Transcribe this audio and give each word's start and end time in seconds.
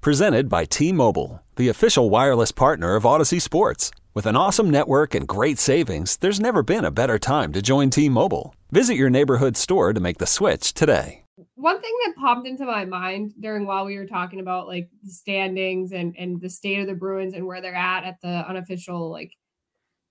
Presented 0.00 0.48
by 0.48 0.64
T 0.64 0.92
Mobile, 0.92 1.42
the 1.56 1.68
official 1.68 2.08
wireless 2.08 2.52
partner 2.52 2.94
of 2.94 3.02
Audacy 3.02 3.38
Sports. 3.38 3.90
With 4.14 4.24
an 4.24 4.34
awesome 4.34 4.70
network 4.70 5.14
and 5.14 5.28
great 5.28 5.58
savings, 5.58 6.16
there's 6.16 6.40
never 6.40 6.62
been 6.62 6.86
a 6.86 6.90
better 6.90 7.18
time 7.18 7.52
to 7.52 7.60
join 7.60 7.90
T 7.90 8.08
Mobile. 8.08 8.54
Visit 8.70 8.94
your 8.94 9.10
neighborhood 9.10 9.58
store 9.58 9.92
to 9.92 10.00
make 10.00 10.16
the 10.16 10.26
switch 10.26 10.72
today. 10.72 11.24
One 11.54 11.82
thing 11.82 11.92
that 12.06 12.16
popped 12.16 12.46
into 12.46 12.64
my 12.64 12.86
mind 12.86 13.34
during 13.38 13.66
while 13.66 13.84
we 13.84 13.98
were 13.98 14.06
talking 14.06 14.40
about 14.40 14.68
like 14.68 14.88
the 15.02 15.10
standings 15.10 15.92
and 15.92 16.14
and 16.16 16.40
the 16.40 16.48
state 16.48 16.80
of 16.80 16.86
the 16.86 16.94
Bruins 16.94 17.34
and 17.34 17.46
where 17.46 17.60
they're 17.60 17.74
at 17.74 18.04
at 18.04 18.22
the 18.22 18.48
unofficial 18.48 19.10
like 19.10 19.32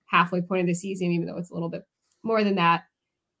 halfway 0.06 0.40
point 0.40 0.60
of 0.60 0.66
the 0.68 0.74
season, 0.74 1.10
even 1.10 1.26
though 1.26 1.36
it's 1.36 1.50
a 1.50 1.54
little 1.54 1.68
bit 1.68 1.82
more 2.22 2.44
than 2.44 2.54
that, 2.54 2.84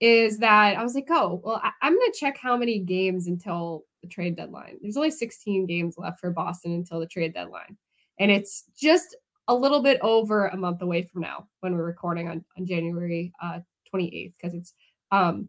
is 0.00 0.38
that 0.38 0.76
I 0.76 0.82
was 0.82 0.96
like, 0.96 1.06
oh, 1.10 1.40
well, 1.44 1.60
I, 1.62 1.70
I'm 1.80 1.94
going 1.94 2.10
to 2.10 2.18
check 2.18 2.38
how 2.42 2.56
many 2.56 2.80
games 2.80 3.28
until 3.28 3.84
the 4.02 4.08
trade 4.08 4.36
deadline. 4.36 4.78
There's 4.80 4.96
only 4.96 5.10
16 5.10 5.66
games 5.66 5.96
left 5.98 6.20
for 6.20 6.30
Boston 6.30 6.72
until 6.72 7.00
the 7.00 7.06
trade 7.06 7.34
deadline. 7.34 7.76
And 8.18 8.30
it's 8.30 8.64
just 8.76 9.16
a 9.48 9.54
little 9.54 9.82
bit 9.82 9.98
over 10.02 10.48
a 10.48 10.56
month 10.56 10.82
away 10.82 11.02
from 11.02 11.22
now 11.22 11.48
when 11.60 11.74
we're 11.76 11.84
recording 11.84 12.28
on, 12.28 12.44
on 12.58 12.66
January 12.66 13.32
uh, 13.42 13.60
28th, 13.92 14.32
because 14.36 14.54
it's 14.54 14.74
um, 15.10 15.48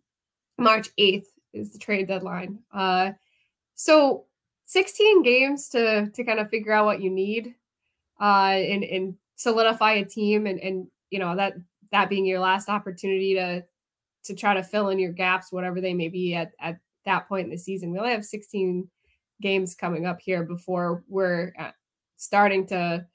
March 0.58 0.90
8th 1.00 1.26
is 1.54 1.72
the 1.72 1.80
trade 1.80 2.08
deadline. 2.08 2.60
Uh, 2.74 3.12
so 3.76 4.26
16 4.66 5.24
games 5.24 5.70
to 5.70 6.10
to 6.12 6.24
kind 6.24 6.40
of 6.40 6.50
figure 6.50 6.72
out 6.72 6.86
what 6.86 7.02
you 7.02 7.10
need 7.10 7.56
uh, 8.22 8.56
and, 8.56 8.84
and 8.84 9.16
solidify 9.36 9.94
a 9.94 10.06
team 10.06 10.48
and, 10.48 10.60
and 10.60 10.88
you 11.10 11.20
know 11.20 11.36
that 11.36 11.56
that 11.92 12.10
being 12.10 12.26
your 12.26 12.40
last 12.40 12.70
opportunity 12.70 13.34
to 13.34 13.64
to 14.24 14.36
try 14.36 14.54
to 14.54 14.64
fill 14.64 14.90
in 14.90 15.00
your 15.00 15.12
gaps, 15.12 15.52
whatever 15.52 15.82
they 15.82 15.94
may 15.94 16.08
be 16.08 16.36
at, 16.36 16.52
at 16.60 16.78
that 17.06 17.28
point 17.28 17.46
in 17.46 17.52
the 17.52 17.58
season. 17.58 17.92
We 17.92 18.00
only 18.00 18.12
have 18.12 18.26
16 18.26 18.88
games 19.42 19.76
coming 19.76 20.06
up 20.06 20.20
here 20.22 20.44
before 20.44 21.04
we're 21.08 21.54
uh, 21.58 21.72
starting 22.18 22.68
to 22.68 23.06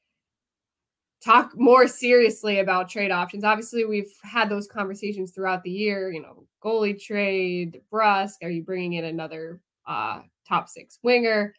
talk 1.25 1.53
more 1.57 1.87
seriously 1.87 2.61
about 2.61 2.89
trade 2.89 3.11
options. 3.11 3.45
Obviously, 3.45 3.85
we've 3.85 4.13
had 4.23 4.49
those 4.49 4.67
conversations 4.67 5.33
throughout 5.33 5.63
the 5.63 5.71
year. 5.71 6.13
You 6.13 6.23
know, 6.23 6.47
goalie 6.63 7.01
trade, 7.01 7.81
Brusque. 7.91 8.43
Are 8.43 8.51
you 8.51 8.63
bringing 8.63 8.95
in 8.95 9.05
another 9.05 9.61
uh, 9.87 10.21
top 10.49 10.69
six 10.69 10.99
winger? 11.03 11.55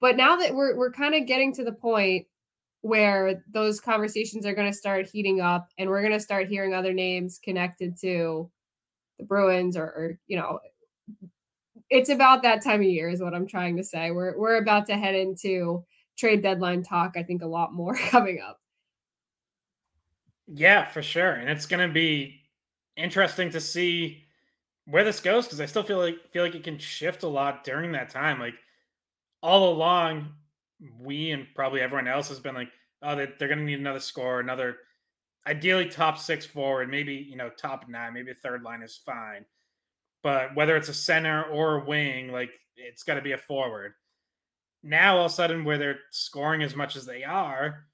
But 0.00 0.16
now 0.16 0.36
that 0.36 0.54
we're 0.54 0.76
we're 0.76 0.92
kind 0.92 1.14
of 1.14 1.26
getting 1.26 1.52
to 1.54 1.64
the 1.64 1.72
point 1.72 2.26
where 2.82 3.44
those 3.52 3.78
conversations 3.80 4.46
are 4.46 4.54
going 4.54 4.70
to 4.70 4.76
start 4.76 5.08
heating 5.10 5.40
up, 5.40 5.68
and 5.78 5.90
we're 5.90 6.02
going 6.02 6.12
to 6.12 6.20
start 6.20 6.48
hearing 6.48 6.72
other 6.72 6.92
names 6.92 7.38
connected 7.42 7.96
to 8.00 8.50
the 9.18 9.24
Bruins, 9.24 9.76
or, 9.76 9.84
or 9.84 10.18
you 10.26 10.36
know, 10.36 10.60
it's 11.90 12.08
about 12.08 12.42
that 12.42 12.62
time 12.62 12.80
of 12.80 12.86
year, 12.86 13.08
is 13.08 13.20
what 13.20 13.34
I'm 13.34 13.46
trying 13.46 13.76
to 13.76 13.84
say. 13.84 14.10
We're 14.10 14.38
we're 14.38 14.56
about 14.56 14.86
to 14.86 14.96
head 14.96 15.14
into 15.14 15.84
trade 16.16 16.42
deadline 16.42 16.82
talk. 16.82 17.14
I 17.16 17.22
think 17.22 17.42
a 17.42 17.46
lot 17.46 17.74
more 17.74 17.94
coming 18.10 18.40
up. 18.46 18.60
Yeah, 20.46 20.84
for 20.84 21.02
sure. 21.02 21.32
And 21.32 21.48
it's 21.48 21.66
going 21.66 21.86
to 21.86 21.92
be 21.92 22.40
interesting 22.96 23.50
to 23.50 23.60
see 23.60 24.24
where 24.86 25.04
this 25.04 25.20
goes 25.20 25.46
because 25.46 25.60
I 25.60 25.66
still 25.66 25.82
feel 25.82 25.98
like 25.98 26.16
feel 26.32 26.42
like 26.44 26.54
it 26.54 26.64
can 26.64 26.78
shift 26.78 27.22
a 27.22 27.28
lot 27.28 27.64
during 27.64 27.92
that 27.92 28.10
time. 28.10 28.40
Like 28.40 28.54
all 29.42 29.72
along, 29.72 30.30
we 31.00 31.30
and 31.30 31.46
probably 31.54 31.80
everyone 31.80 32.08
else 32.08 32.28
has 32.28 32.40
been 32.40 32.54
like, 32.54 32.70
oh, 33.02 33.16
they, 33.16 33.28
they're 33.38 33.48
going 33.48 33.58
to 33.58 33.64
need 33.64 33.78
another 33.78 34.00
score, 34.00 34.40
another 34.40 34.76
ideally 35.46 35.88
top 35.88 36.18
six 36.18 36.44
forward, 36.44 36.90
maybe 36.90 37.14
you 37.14 37.36
know 37.36 37.50
top 37.50 37.88
nine, 37.88 38.14
maybe 38.14 38.30
a 38.30 38.34
third 38.34 38.62
line 38.62 38.82
is 38.82 39.00
fine. 39.04 39.44
But 40.22 40.54
whether 40.54 40.76
it's 40.76 40.88
a 40.88 40.94
center 40.94 41.44
or 41.44 41.76
a 41.76 41.84
wing, 41.84 42.30
like 42.30 42.50
it's 42.76 43.02
got 43.02 43.14
to 43.14 43.22
be 43.22 43.32
a 43.32 43.38
forward. 43.38 43.92
Now 44.82 45.18
all 45.18 45.26
of 45.26 45.32
a 45.32 45.34
sudden, 45.34 45.64
where 45.64 45.78
they're 45.78 45.98
scoring 46.10 46.62
as 46.62 46.74
much 46.74 46.96
as 46.96 47.04
they 47.04 47.24
are, 47.24 47.86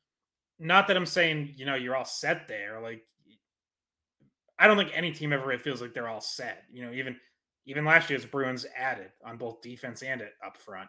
not 0.59 0.87
that 0.89 0.97
I'm 0.97 1.07
saying, 1.07 1.55
you 1.57 1.67
know, 1.67 1.75
you're 1.75 1.97
all 1.97 2.05
set 2.05 2.49
there. 2.49 2.81
Like, 2.81 3.03
I 4.59 4.67
don't 4.67 4.77
think 4.77 4.93
any 4.95 5.13
team 5.13 5.33
ever 5.33 5.47
really 5.47 5.63
feels 5.63 5.83
like 5.83 5.93
they're 5.93 6.09
all 6.09 6.21
set. 6.21 6.65
You 6.73 6.87
know, 6.87 6.93
even 6.93 7.17
even 7.67 7.85
last 7.85 8.09
year's 8.09 8.25
Bruins 8.25 8.65
added 8.77 9.11
on 9.25 9.37
both 9.37 9.61
defense 9.61 10.03
and 10.03 10.21
it 10.21 10.35
up 10.45 10.57
front. 10.57 10.89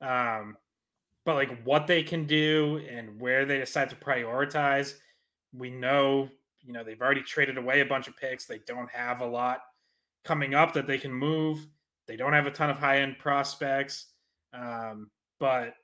Um, 0.00 0.56
but 1.24 1.34
like 1.34 1.62
what 1.64 1.86
they 1.86 2.02
can 2.02 2.26
do 2.26 2.80
and 2.90 3.20
where 3.20 3.44
they 3.44 3.58
decide 3.58 3.90
to 3.90 3.96
prioritize, 3.96 4.94
we 5.52 5.70
know, 5.70 6.28
you 6.60 6.72
know, 6.72 6.84
they've 6.84 7.00
already 7.00 7.22
traded 7.22 7.56
away 7.56 7.80
a 7.80 7.86
bunch 7.86 8.08
of 8.08 8.16
picks. 8.16 8.44
They 8.46 8.60
don't 8.66 8.90
have 8.90 9.20
a 9.20 9.26
lot 9.26 9.60
coming 10.24 10.54
up 10.54 10.74
that 10.74 10.86
they 10.86 10.98
can 10.98 11.12
move. 11.12 11.66
They 12.06 12.16
don't 12.16 12.32
have 12.32 12.46
a 12.46 12.50
ton 12.50 12.70
of 12.70 12.78
high 12.78 13.00
end 13.00 13.18
prospects. 13.18 14.06
Um, 14.52 15.10
but 15.38 15.74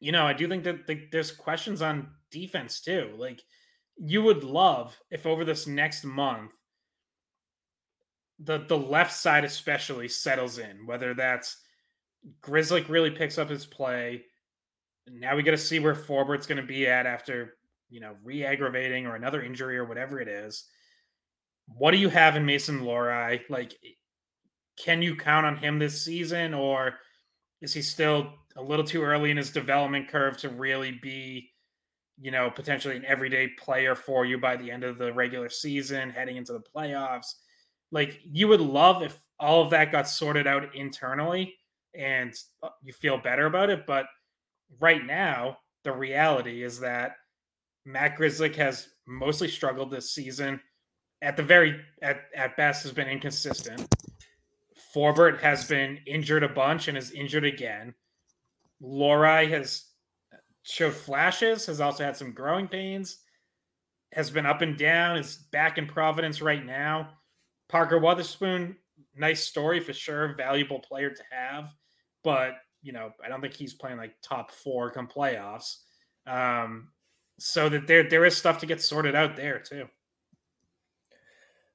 you 0.00 0.10
know, 0.10 0.26
I 0.26 0.32
do 0.32 0.48
think 0.48 0.64
that 0.64 0.86
the, 0.86 1.06
there's 1.12 1.30
questions 1.30 1.80
on 1.80 2.08
defense 2.32 2.80
too. 2.80 3.14
Like, 3.16 3.40
you 3.96 4.20
would 4.22 4.42
love 4.42 4.98
if 5.12 5.26
over 5.26 5.44
this 5.44 5.68
next 5.68 6.04
month, 6.04 6.50
the 8.40 8.64
the 8.66 8.76
left 8.76 9.12
side 9.12 9.44
especially 9.44 10.08
settles 10.08 10.58
in. 10.58 10.86
Whether 10.86 11.14
that's 11.14 11.56
Grzelcyk 12.42 12.88
really 12.88 13.10
picks 13.10 13.38
up 13.38 13.48
his 13.48 13.64
play. 13.64 14.24
Now 15.08 15.36
we 15.36 15.42
got 15.42 15.52
to 15.52 15.58
see 15.58 15.78
where 15.78 15.94
Forbort's 15.94 16.46
going 16.46 16.60
to 16.60 16.66
be 16.66 16.86
at 16.86 17.06
after 17.06 17.54
you 17.90 18.00
know 18.00 18.16
re-aggravating 18.24 19.06
or 19.06 19.14
another 19.14 19.42
injury 19.42 19.78
or 19.78 19.84
whatever 19.84 20.20
it 20.20 20.28
is. 20.28 20.64
What 21.76 21.92
do 21.92 21.98
you 21.98 22.08
have 22.08 22.36
in 22.36 22.44
Mason 22.44 22.80
Lohrei? 22.80 23.40
Like, 23.48 23.74
can 24.78 25.02
you 25.02 25.16
count 25.16 25.46
on 25.46 25.56
him 25.56 25.78
this 25.78 26.04
season, 26.04 26.54
or 26.54 26.94
is 27.60 27.72
he 27.72 27.82
still 27.82 28.32
a 28.56 28.62
little 28.62 28.84
too 28.84 29.02
early 29.02 29.30
in 29.30 29.36
his 29.36 29.50
development 29.50 30.08
curve 30.08 30.36
to 30.38 30.48
really 30.48 30.98
be, 31.02 31.50
you 32.20 32.30
know, 32.30 32.50
potentially 32.50 32.96
an 32.96 33.04
everyday 33.04 33.48
player 33.58 33.94
for 33.94 34.24
you 34.24 34.38
by 34.38 34.56
the 34.56 34.70
end 34.70 34.84
of 34.84 34.98
the 34.98 35.12
regular 35.12 35.48
season, 35.48 36.10
heading 36.10 36.36
into 36.36 36.52
the 36.52 36.62
playoffs. 36.74 37.34
Like 37.90 38.20
you 38.24 38.48
would 38.48 38.60
love 38.60 39.02
if 39.02 39.18
all 39.38 39.62
of 39.62 39.70
that 39.70 39.92
got 39.92 40.08
sorted 40.08 40.46
out 40.46 40.74
internally 40.74 41.54
and 41.94 42.34
uh, 42.62 42.68
you 42.82 42.92
feel 42.92 43.18
better 43.18 43.46
about 43.46 43.70
it. 43.70 43.86
But 43.86 44.06
right 44.80 45.04
now, 45.04 45.58
the 45.84 45.92
reality 45.92 46.62
is 46.62 46.80
that 46.80 47.16
Matt 47.84 48.16
Grzelcyk 48.16 48.54
has 48.56 48.88
mostly 49.06 49.48
struggled 49.48 49.90
this 49.90 50.14
season. 50.14 50.60
At 51.22 51.36
the 51.36 51.42
very 51.42 51.80
at, 52.02 52.24
at 52.36 52.56
best 52.56 52.82
has 52.82 52.92
been 52.92 53.08
inconsistent. 53.08 53.86
Forbort 54.94 55.40
has 55.40 55.64
been 55.66 55.98
injured 56.06 56.42
a 56.42 56.48
bunch 56.48 56.88
and 56.88 56.98
is 56.98 57.12
injured 57.12 57.44
again. 57.44 57.94
Lohrei 58.82 59.48
has 59.48 59.86
showed 60.64 60.92
flashes, 60.92 61.64
has 61.66 61.80
also 61.80 62.04
had 62.04 62.16
some 62.16 62.32
growing 62.32 62.68
pains, 62.68 63.18
has 64.12 64.30
been 64.30 64.44
up 64.44 64.60
and 64.60 64.76
down, 64.76 65.16
is 65.16 65.36
back 65.52 65.78
in 65.78 65.86
Providence 65.86 66.42
right 66.42 66.64
now. 66.64 67.10
Parker 67.68 67.98
Wotherspoon, 67.98 68.76
nice 69.16 69.44
story 69.44 69.80
for 69.80 69.92
sure, 69.92 70.34
valuable 70.36 70.80
player 70.80 71.10
to 71.10 71.22
have, 71.30 71.72
but 72.22 72.56
you 72.82 72.92
know, 72.92 73.12
I 73.24 73.28
don't 73.28 73.40
think 73.40 73.54
he's 73.54 73.74
playing 73.74 73.96
like 73.96 74.16
top 74.22 74.50
four 74.50 74.90
come 74.90 75.06
playoffs. 75.06 75.76
Um, 76.26 76.88
so 77.38 77.68
that 77.68 77.86
there 77.86 78.08
there 78.08 78.24
is 78.24 78.36
stuff 78.36 78.58
to 78.58 78.66
get 78.66 78.82
sorted 78.82 79.14
out 79.14 79.36
there 79.36 79.58
too. 79.58 79.86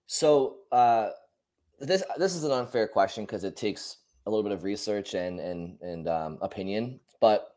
So 0.07 0.57
uh 0.71 1.09
this 1.80 2.04
this 2.18 2.36
is 2.36 2.44
an 2.44 2.51
unfair 2.51 2.88
question 2.88 3.25
because 3.25 3.44
it 3.44 3.56
takes 3.56 3.98
a 4.25 4.30
little 4.30 4.44
bit 4.44 4.51
of 4.51 4.63
research 4.63 5.13
and 5.13 5.39
and 5.39 5.80
and 5.81 6.07
um, 6.07 6.38
opinion. 6.42 7.00
But 7.21 7.56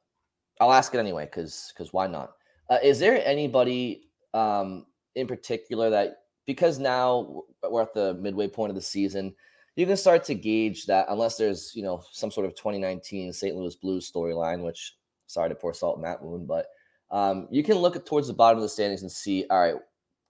I'll 0.60 0.72
ask 0.72 0.94
it 0.94 0.98
anyway 0.98 1.24
because 1.24 1.72
because 1.74 1.92
why 1.92 2.06
not? 2.06 2.32
Uh, 2.68 2.78
is 2.82 2.98
there 2.98 3.20
anybody 3.26 4.08
um, 4.34 4.86
in 5.14 5.26
particular 5.26 5.90
that 5.90 6.24
because 6.46 6.78
now 6.78 7.42
we're 7.68 7.82
at 7.82 7.94
the 7.94 8.14
midway 8.14 8.48
point 8.48 8.70
of 8.70 8.76
the 8.76 8.82
season, 8.82 9.34
you 9.76 9.86
can 9.86 9.96
start 9.96 10.24
to 10.24 10.34
gauge 10.34 10.86
that 10.86 11.06
unless 11.08 11.36
there's 11.36 11.72
you 11.74 11.82
know 11.82 12.02
some 12.12 12.30
sort 12.30 12.46
of 12.46 12.54
2019 12.54 13.32
St. 13.32 13.56
Louis 13.56 13.74
Blues 13.76 14.10
storyline, 14.10 14.62
which 14.62 14.96
sorry 15.26 15.48
to 15.48 15.54
pour 15.54 15.74
salt 15.74 15.96
in 15.96 16.02
that 16.02 16.22
wound, 16.22 16.46
but 16.46 16.66
um, 17.10 17.48
you 17.50 17.64
can 17.64 17.76
look 17.76 17.96
at 17.96 18.06
towards 18.06 18.28
the 18.28 18.32
bottom 18.32 18.58
of 18.58 18.62
the 18.62 18.68
standings 18.68 19.02
and 19.02 19.10
see, 19.10 19.44
all 19.50 19.60
right, 19.60 19.74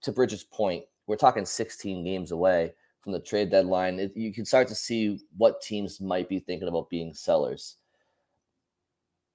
to 0.01 0.11
Bridget's 0.11 0.43
point, 0.43 0.83
we're 1.07 1.15
talking 1.15 1.45
16 1.45 2.03
games 2.03 2.31
away 2.31 2.73
from 3.01 3.13
the 3.13 3.19
trade 3.19 3.49
deadline. 3.49 3.99
It, 3.99 4.15
you 4.15 4.33
can 4.33 4.45
start 4.45 4.67
to 4.69 4.75
see 4.75 5.19
what 5.37 5.61
teams 5.61 5.99
might 5.99 6.29
be 6.29 6.39
thinking 6.39 6.67
about 6.67 6.89
being 6.89 7.13
sellers. 7.13 7.77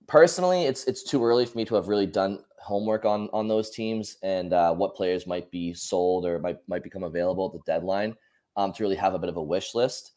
Personally, 0.07 0.65
it's 0.65 0.85
it's 0.85 1.03
too 1.03 1.25
early 1.25 1.47
for 1.47 1.59
me 1.59 1.65
to 1.65 1.75
have 1.75 1.89
really 1.89 2.07
done 2.07 2.39
homework 2.61 3.05
on 3.05 3.29
on 3.33 3.49
those 3.49 3.71
teams 3.71 4.19
and 4.23 4.53
uh, 4.53 4.73
what 4.73 4.95
players 4.95 5.27
might 5.27 5.51
be 5.51 5.75
sold 5.75 6.25
or 6.25 6.39
might 6.39 6.59
might 6.69 6.85
become 6.85 7.03
available 7.03 7.47
at 7.47 7.53
the 7.53 7.73
deadline 7.73 8.15
um, 8.57 8.73
to 8.73 8.85
really 8.85 8.97
have 8.97 9.15
a 9.15 9.19
bit 9.19 9.29
of 9.29 9.37
a 9.37 9.43
wish 9.43 9.75
list. 9.75 10.12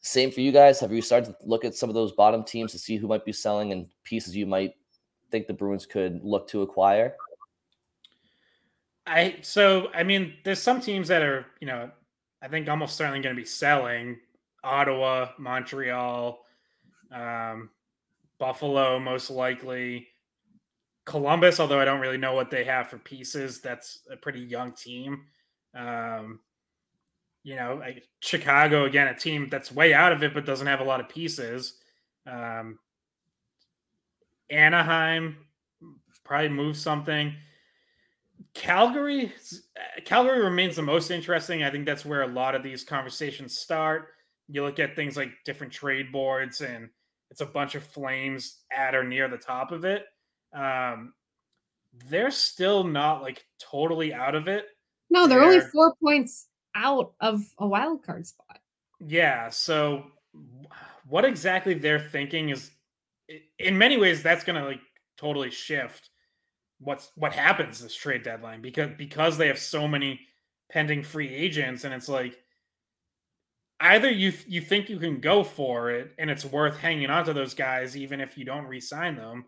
Same 0.00 0.30
for 0.30 0.40
you 0.40 0.52
guys. 0.52 0.78
Have 0.78 0.92
you 0.92 1.02
started 1.02 1.26
to 1.26 1.36
look 1.44 1.64
at 1.64 1.74
some 1.74 1.88
of 1.88 1.94
those 1.94 2.12
bottom 2.12 2.44
teams 2.44 2.70
to 2.72 2.78
see 2.78 2.96
who 2.96 3.08
might 3.08 3.24
be 3.24 3.32
selling 3.32 3.72
and 3.72 3.88
pieces 4.04 4.36
you 4.36 4.46
might 4.46 4.74
think 5.32 5.48
the 5.48 5.52
Bruins 5.52 5.86
could 5.86 6.20
look 6.22 6.48
to 6.48 6.62
acquire? 6.62 7.16
I 9.06 9.36
so 9.42 9.88
I 9.94 10.02
mean, 10.02 10.34
there's 10.44 10.62
some 10.62 10.80
teams 10.80 11.08
that 11.08 11.22
are 11.22 11.46
you 11.60 11.66
know 11.66 11.90
I 12.42 12.48
think 12.48 12.68
almost 12.68 12.96
certainly 12.96 13.20
going 13.20 13.34
to 13.34 13.40
be 13.40 13.46
selling 13.46 14.18
Ottawa, 14.64 15.30
Montreal, 15.38 16.40
um, 17.12 17.70
Buffalo, 18.38 18.98
most 18.98 19.30
likely. 19.30 20.08
Columbus, 21.04 21.60
although 21.60 21.78
I 21.78 21.84
don't 21.84 22.00
really 22.00 22.18
know 22.18 22.34
what 22.34 22.50
they 22.50 22.64
have 22.64 22.88
for 22.88 22.98
pieces, 22.98 23.60
that's 23.60 24.00
a 24.10 24.16
pretty 24.16 24.40
young 24.40 24.72
team. 24.72 25.22
Um, 25.72 26.40
you 27.44 27.54
know, 27.54 27.80
Chicago 28.18 28.86
again, 28.86 29.06
a 29.06 29.14
team 29.14 29.48
that's 29.48 29.70
way 29.70 29.94
out 29.94 30.12
of 30.12 30.24
it 30.24 30.34
but 30.34 30.44
doesn't 30.44 30.66
have 30.66 30.80
a 30.80 30.84
lot 30.84 30.98
of 30.98 31.08
pieces. 31.08 31.78
Um, 32.26 32.80
Anaheim 34.50 35.36
probably 36.24 36.48
move 36.48 36.76
something. 36.76 37.34
Calgary, 38.54 39.32
Calgary 40.04 40.42
remains 40.42 40.76
the 40.76 40.82
most 40.82 41.10
interesting. 41.10 41.62
I 41.62 41.70
think 41.70 41.84
that's 41.84 42.06
where 42.06 42.22
a 42.22 42.26
lot 42.28 42.54
of 42.54 42.62
these 42.62 42.84
conversations 42.84 43.58
start. 43.58 44.08
You 44.48 44.62
look 44.62 44.78
at 44.78 44.96
things 44.96 45.16
like 45.16 45.30
different 45.44 45.72
trade 45.72 46.10
boards, 46.10 46.62
and 46.62 46.88
it's 47.30 47.42
a 47.42 47.46
bunch 47.46 47.74
of 47.74 47.82
flames 47.82 48.62
at 48.74 48.94
or 48.94 49.04
near 49.04 49.28
the 49.28 49.36
top 49.36 49.72
of 49.72 49.84
it. 49.84 50.04
Um, 50.54 51.12
they're 52.08 52.30
still 52.30 52.84
not 52.84 53.22
like 53.22 53.44
totally 53.58 54.14
out 54.14 54.34
of 54.34 54.48
it. 54.48 54.66
No, 55.10 55.26
they're, 55.26 55.40
they're 55.40 55.48
only 55.48 55.60
four 55.60 55.94
points 56.02 56.48
out 56.74 57.12
of 57.20 57.42
a 57.58 57.66
wild 57.66 58.04
card 58.04 58.26
spot. 58.26 58.58
Yeah. 59.00 59.50
So, 59.50 60.04
what 61.08 61.24
exactly 61.24 61.74
they're 61.74 62.00
thinking 62.00 62.50
is, 62.50 62.70
in 63.58 63.76
many 63.76 63.98
ways, 63.98 64.22
that's 64.22 64.44
going 64.44 64.60
to 64.60 64.66
like 64.66 64.80
totally 65.16 65.50
shift 65.50 66.10
what's 66.78 67.10
what 67.14 67.32
happens 67.32 67.80
this 67.80 67.94
trade 67.94 68.22
deadline 68.22 68.60
because 68.60 68.90
because 68.98 69.38
they 69.38 69.46
have 69.46 69.58
so 69.58 69.88
many 69.88 70.20
pending 70.70 71.02
free 71.02 71.32
agents 71.34 71.84
and 71.84 71.94
it's 71.94 72.08
like 72.08 72.38
either 73.80 74.10
you 74.10 74.32
you 74.46 74.60
think 74.60 74.88
you 74.88 74.98
can 74.98 75.20
go 75.20 75.44
for 75.44 75.90
it 75.90 76.12
and 76.18 76.30
it's 76.30 76.44
worth 76.44 76.78
hanging 76.78 77.10
on 77.10 77.24
to 77.24 77.32
those 77.32 77.54
guys 77.54 77.96
even 77.96 78.20
if 78.20 78.36
you 78.36 78.44
don't 78.44 78.66
re-sign 78.66 79.16
them 79.16 79.44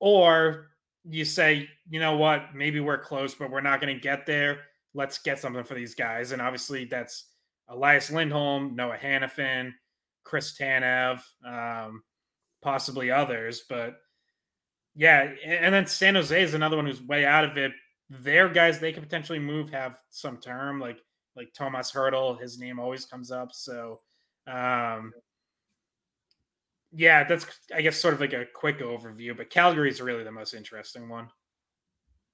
or 0.00 0.68
you 1.04 1.24
say 1.24 1.68
you 1.88 2.00
know 2.00 2.16
what? 2.16 2.54
Maybe 2.54 2.80
we're 2.80 2.98
close 2.98 3.34
but 3.34 3.50
we're 3.50 3.60
not 3.60 3.80
going 3.80 3.94
to 3.94 4.00
get 4.00 4.26
there. 4.26 4.60
Let's 4.94 5.18
get 5.18 5.38
something 5.38 5.64
for 5.64 5.74
these 5.74 5.94
guys. 5.94 6.32
And 6.32 6.40
obviously 6.40 6.86
that's 6.86 7.26
Elias 7.68 8.10
Lindholm, 8.10 8.74
Noah 8.74 8.96
Hanifin, 8.96 9.72
Chris 10.24 10.56
Tanev, 10.58 11.20
um, 11.46 12.02
possibly 12.62 13.10
others 13.10 13.64
but 13.68 13.96
yeah, 14.94 15.32
and 15.44 15.74
then 15.74 15.86
San 15.86 16.14
Jose 16.14 16.42
is 16.42 16.54
another 16.54 16.76
one 16.76 16.86
who's 16.86 17.02
way 17.02 17.24
out 17.24 17.44
of 17.44 17.56
it. 17.56 17.72
Their 18.10 18.48
guys 18.48 18.78
they 18.78 18.92
could 18.92 19.02
potentially 19.02 19.38
move 19.38 19.70
have 19.70 19.98
some 20.10 20.38
term, 20.38 20.80
like 20.80 20.98
like 21.36 21.52
Tomas 21.52 21.90
Hertl, 21.92 22.40
His 22.40 22.58
name 22.58 22.78
always 22.78 23.06
comes 23.06 23.30
up. 23.30 23.52
So, 23.52 24.00
um, 24.46 25.12
yeah, 26.92 27.24
that's 27.24 27.46
I 27.74 27.82
guess 27.82 27.96
sort 27.96 28.14
of 28.14 28.20
like 28.20 28.32
a 28.32 28.44
quick 28.54 28.78
overview. 28.78 29.36
But 29.36 29.50
Calgary 29.50 29.90
is 29.90 30.00
really 30.00 30.24
the 30.24 30.32
most 30.32 30.54
interesting 30.54 31.08
one. 31.08 31.28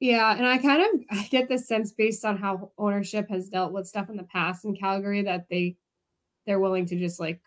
Yeah, 0.00 0.34
and 0.34 0.46
I 0.46 0.58
kind 0.58 0.82
of 0.82 1.18
I 1.18 1.28
get 1.30 1.48
the 1.48 1.58
sense 1.58 1.92
based 1.92 2.24
on 2.24 2.36
how 2.36 2.72
ownership 2.78 3.28
has 3.30 3.48
dealt 3.48 3.72
with 3.72 3.86
stuff 3.86 4.10
in 4.10 4.16
the 4.16 4.24
past 4.24 4.64
in 4.64 4.76
Calgary 4.76 5.22
that 5.22 5.46
they 5.50 5.76
they're 6.46 6.60
willing 6.60 6.86
to 6.86 6.96
just 6.96 7.20
like 7.20 7.40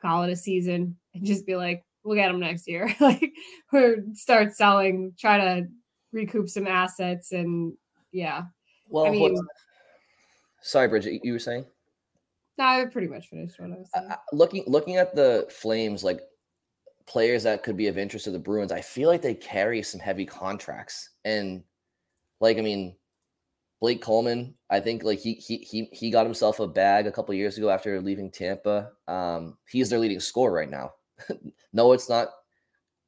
call 0.00 0.22
it 0.22 0.30
a 0.30 0.36
season 0.36 0.96
and 1.14 1.24
just 1.24 1.46
be 1.46 1.56
like, 1.56 1.85
we'll 2.06 2.16
get 2.16 2.28
them 2.28 2.40
next 2.40 2.68
year. 2.68 2.94
like 3.00 3.32
or 3.72 3.96
start 4.14 4.54
selling, 4.54 5.12
try 5.18 5.38
to 5.38 5.66
recoup 6.12 6.48
some 6.48 6.66
assets 6.66 7.32
and 7.32 7.74
yeah. 8.12 8.44
Well, 8.88 9.06
I 9.06 9.10
mean, 9.10 9.36
sorry, 10.62 10.88
Bridget, 10.88 11.20
you 11.24 11.32
were 11.32 11.38
saying? 11.38 11.66
No, 12.56 12.64
I 12.64 12.84
pretty 12.86 13.08
much 13.08 13.28
finished 13.28 13.58
what 13.58 13.72
I 13.72 13.76
was 13.76 13.90
saying. 13.92 14.10
Uh, 14.10 14.16
looking 14.32 14.64
looking 14.66 14.96
at 14.96 15.14
the 15.14 15.46
Flames, 15.50 16.04
like 16.04 16.20
players 17.06 17.42
that 17.42 17.62
could 17.62 17.76
be 17.76 17.88
of 17.88 17.98
interest 17.98 18.24
to 18.24 18.30
the 18.30 18.38
Bruins, 18.38 18.72
I 18.72 18.80
feel 18.80 19.08
like 19.08 19.22
they 19.22 19.34
carry 19.34 19.82
some 19.82 20.00
heavy 20.00 20.24
contracts. 20.24 21.10
And 21.24 21.62
like, 22.40 22.58
I 22.58 22.62
mean, 22.62 22.96
Blake 23.80 24.00
Coleman, 24.00 24.54
I 24.70 24.80
think 24.80 25.02
like 25.02 25.18
he 25.18 25.34
he 25.34 25.58
he 25.58 25.88
he 25.92 26.10
got 26.10 26.24
himself 26.24 26.60
a 26.60 26.66
bag 26.66 27.06
a 27.06 27.12
couple 27.12 27.34
years 27.34 27.58
ago 27.58 27.68
after 27.68 28.00
leaving 28.00 28.30
Tampa. 28.30 28.92
Um, 29.08 29.58
he's 29.68 29.90
their 29.90 29.98
leading 29.98 30.20
scorer 30.20 30.52
right 30.52 30.70
now. 30.70 30.92
no, 31.72 31.92
it's 31.92 32.08
not 32.08 32.28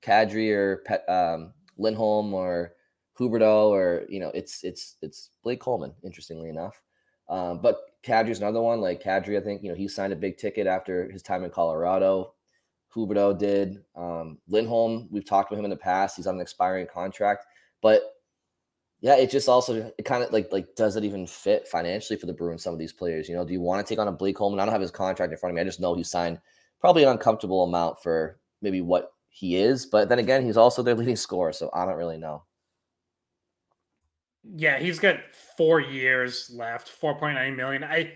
Kadri 0.02 0.50
or 0.52 0.78
Pet, 0.86 1.08
um, 1.08 1.52
Lindholm 1.76 2.34
or 2.34 2.72
Huberdeau 3.18 3.68
or 3.70 4.04
you 4.08 4.20
know, 4.20 4.30
it's 4.34 4.64
it's 4.64 4.96
it's 5.02 5.30
Blake 5.42 5.60
Coleman. 5.60 5.92
Interestingly 6.04 6.48
enough, 6.48 6.80
um, 7.28 7.60
but 7.60 7.78
Kadri's 8.02 8.38
another 8.38 8.62
one. 8.62 8.80
Like 8.80 9.02
Kadri, 9.02 9.38
I 9.38 9.44
think 9.44 9.62
you 9.62 9.70
know 9.70 9.74
he 9.74 9.88
signed 9.88 10.12
a 10.12 10.16
big 10.16 10.36
ticket 10.36 10.66
after 10.66 11.10
his 11.10 11.22
time 11.22 11.44
in 11.44 11.50
Colorado. 11.50 12.34
Huberdeau 12.94 13.38
did. 13.38 13.82
Um, 13.94 14.38
Lindholm, 14.48 15.08
we've 15.10 15.24
talked 15.24 15.50
with 15.50 15.58
him 15.58 15.64
in 15.64 15.70
the 15.70 15.76
past. 15.76 16.16
He's 16.16 16.26
on 16.26 16.36
an 16.36 16.40
expiring 16.40 16.86
contract, 16.86 17.46
but 17.82 18.02
yeah, 19.00 19.16
it 19.16 19.30
just 19.30 19.48
also 19.48 19.92
it 19.96 20.04
kind 20.04 20.24
of 20.24 20.32
like 20.32 20.52
like 20.52 20.74
does 20.74 20.96
it 20.96 21.04
even 21.04 21.26
fit 21.26 21.68
financially 21.68 22.18
for 22.18 22.26
the 22.26 22.32
Bruins? 22.32 22.62
Some 22.62 22.72
of 22.72 22.78
these 22.78 22.92
players, 22.92 23.28
you 23.28 23.36
know, 23.36 23.44
do 23.44 23.52
you 23.52 23.60
want 23.60 23.84
to 23.84 23.88
take 23.88 24.00
on 24.00 24.08
a 24.08 24.12
Blake 24.12 24.36
Coleman? 24.36 24.58
I 24.58 24.64
don't 24.64 24.72
have 24.72 24.80
his 24.80 24.90
contract 24.90 25.32
in 25.32 25.38
front 25.38 25.52
of 25.52 25.54
me. 25.54 25.60
I 25.60 25.64
just 25.64 25.80
know 25.80 25.94
he 25.94 26.02
signed 26.02 26.40
probably 26.80 27.02
an 27.04 27.10
uncomfortable 27.10 27.64
amount 27.64 28.02
for 28.02 28.38
maybe 28.62 28.80
what 28.80 29.12
he 29.28 29.56
is. 29.56 29.86
But 29.86 30.08
then 30.08 30.18
again, 30.18 30.44
he's 30.44 30.56
also 30.56 30.82
their 30.82 30.94
leading 30.94 31.16
scorer, 31.16 31.52
so 31.52 31.70
I 31.72 31.84
don't 31.84 31.96
really 31.96 32.18
know. 32.18 32.44
Yeah, 34.56 34.78
he's 34.78 34.98
got 34.98 35.18
four 35.56 35.80
years 35.80 36.50
left, 36.54 36.88
four 36.88 37.18
point 37.18 37.34
nine 37.34 37.54
million. 37.56 37.84
I, 37.84 38.14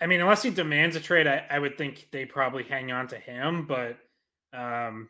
I 0.00 0.06
mean, 0.06 0.20
unless 0.20 0.42
he 0.42 0.50
demands 0.50 0.96
a 0.96 1.00
trade, 1.00 1.26
I, 1.26 1.44
I 1.48 1.58
would 1.58 1.78
think 1.78 2.08
they 2.10 2.26
probably 2.26 2.64
hang 2.64 2.92
on 2.92 3.06
to 3.08 3.16
him. 3.16 3.66
But, 3.66 3.98
um, 4.52 5.08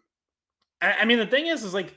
I, 0.81 0.93
I 1.01 1.05
mean, 1.07 1.19
the 1.19 1.27
thing 1.27 1.47
is, 1.47 1.65
is 1.65 1.75
like 1.75 1.95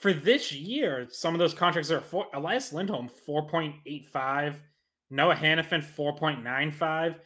for 0.00 0.12
this 0.12 0.52
year, 0.52 1.08
some 1.10 1.34
of 1.34 1.40
those 1.40 1.52
contracts 1.52 1.90
are 1.90 2.00
for 2.00 2.26
Elias 2.32 2.72
Lindholm 2.72 3.08
four 3.08 3.46
point 3.48 3.74
eight 3.84 4.06
five, 4.06 4.62
Noah 5.10 5.34
Hanifin 5.34 5.84
four 5.84 6.14
point 6.16 6.42
nine 6.42 6.70
five. 6.70 7.16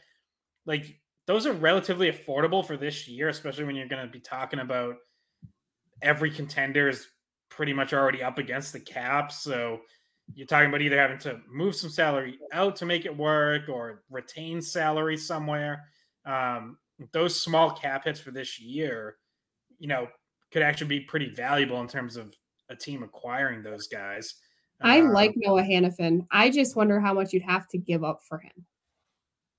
Like 0.65 0.97
those 1.25 1.45
are 1.45 1.53
relatively 1.53 2.11
affordable 2.11 2.65
for 2.65 2.77
this 2.77 3.07
year, 3.07 3.29
especially 3.29 3.63
when 3.63 3.75
you're 3.75 3.87
going 3.87 4.05
to 4.05 4.11
be 4.11 4.19
talking 4.19 4.59
about 4.59 4.95
every 6.01 6.29
contender 6.29 6.89
is 6.89 7.07
pretty 7.49 7.73
much 7.73 7.93
already 7.93 8.21
up 8.21 8.37
against 8.37 8.73
the 8.73 8.79
cap. 8.79 9.31
So 9.31 9.79
you're 10.33 10.47
talking 10.47 10.69
about 10.69 10.81
either 10.81 10.97
having 10.97 11.19
to 11.19 11.39
move 11.49 11.75
some 11.75 11.89
salary 11.89 12.37
out 12.51 12.75
to 12.77 12.85
make 12.85 13.05
it 13.05 13.15
work 13.15 13.69
or 13.69 14.03
retain 14.09 14.61
salary 14.61 15.17
somewhere. 15.17 15.85
Um, 16.25 16.77
those 17.11 17.39
small 17.39 17.71
cap 17.71 18.05
hits 18.05 18.19
for 18.19 18.31
this 18.31 18.59
year, 18.59 19.17
you 19.79 19.87
know, 19.87 20.07
could 20.51 20.61
actually 20.61 20.87
be 20.87 21.01
pretty 21.01 21.29
valuable 21.29 21.81
in 21.81 21.87
terms 21.87 22.15
of 22.15 22.33
a 22.69 22.75
team 22.75 23.03
acquiring 23.03 23.63
those 23.63 23.87
guys. 23.87 24.35
I 24.81 24.99
um, 24.99 25.13
like 25.13 25.33
Noah 25.35 25.63
Hanifin. 25.63 26.25
I 26.31 26.49
just 26.49 26.75
wonder 26.75 26.99
how 26.99 27.13
much 27.13 27.33
you'd 27.33 27.43
have 27.43 27.67
to 27.69 27.77
give 27.77 28.03
up 28.03 28.21
for 28.27 28.39
him. 28.39 28.65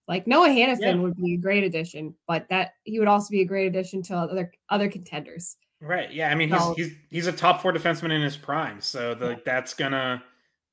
Like 0.07 0.27
Noah 0.27 0.49
Hanifin 0.49 0.81
yeah. 0.81 0.95
would 0.97 1.17
be 1.17 1.35
a 1.35 1.39
great 1.39 1.65
addition, 1.65 2.15
but 2.27 2.47
that 2.51 2.75
he 2.85 2.99
would 2.99 3.09
also 3.09 3.31
be 3.31 3.41
a 3.41 3.47
great 3.47 3.67
addition 3.67 4.03
to 4.05 4.15
other 4.15 4.53
other 4.69 4.91
contenders. 4.91 5.57
Right. 5.81 6.13
Yeah. 6.13 6.31
I 6.31 6.35
mean, 6.35 6.51
so, 6.51 6.75
he's 6.77 6.89
he's 6.89 6.97
he's 7.11 7.27
a 7.27 7.33
top 7.33 7.63
four 7.63 7.73
defenseman 7.73 8.13
in 8.13 8.23
his 8.23 8.37
prime, 8.37 8.81
so 8.81 9.15
the, 9.15 9.31
yeah. 9.31 9.37
that's 9.45 9.75
gonna, 9.75 10.23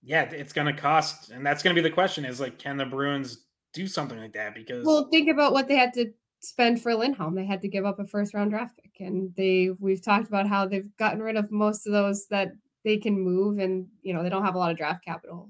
yeah, 0.03 0.23
it's 0.23 0.53
gonna 0.53 0.75
cost, 0.75 1.31
and 1.31 1.45
that's 1.45 1.63
gonna 1.63 1.75
be 1.75 1.81
the 1.81 1.89
question: 1.89 2.25
is 2.25 2.39
like, 2.39 2.57
can 2.57 2.77
the 2.77 2.85
Bruins 2.85 3.45
do 3.73 3.87
something 3.87 4.19
like 4.19 4.33
that? 4.33 4.53
Because 4.53 4.85
well, 4.85 5.07
think 5.09 5.29
about 5.29 5.53
what 5.53 5.67
they 5.67 5.75
had 5.75 5.93
to 5.93 6.11
spend 6.41 6.81
for 6.81 6.93
Lindholm. 6.93 7.35
They 7.35 7.45
had 7.45 7.61
to 7.61 7.67
give 7.67 7.85
up 7.85 7.99
a 7.99 8.05
first 8.05 8.33
round 8.33 8.51
draft 8.51 8.77
pick, 8.81 9.05
and 9.05 9.33
they 9.35 9.69
we've 9.79 10.03
talked 10.03 10.27
about 10.27 10.47
how 10.47 10.67
they've 10.67 10.95
gotten 10.97 11.21
rid 11.21 11.37
of 11.37 11.51
most 11.51 11.87
of 11.87 11.93
those 11.93 12.27
that 12.27 12.51
they 12.83 12.97
can 12.97 13.19
move, 13.19 13.59
and 13.59 13.87
you 14.01 14.13
know 14.13 14.23
they 14.23 14.29
don't 14.29 14.45
have 14.45 14.55
a 14.55 14.59
lot 14.59 14.71
of 14.71 14.77
draft 14.77 15.05
capital. 15.05 15.49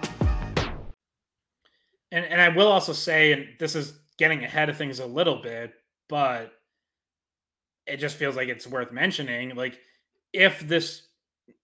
And 2.11 2.25
and 2.25 2.41
I 2.41 2.49
will 2.49 2.67
also 2.67 2.93
say, 2.93 3.33
and 3.33 3.47
this 3.59 3.75
is 3.75 3.99
getting 4.17 4.43
ahead 4.43 4.69
of 4.69 4.77
things 4.77 4.99
a 4.99 5.05
little 5.05 5.41
bit, 5.41 5.73
but 6.09 6.51
it 7.87 7.97
just 7.97 8.17
feels 8.17 8.35
like 8.35 8.49
it's 8.49 8.67
worth 8.67 8.91
mentioning. 8.91 9.55
Like 9.55 9.79
if 10.33 10.59
this 10.67 11.07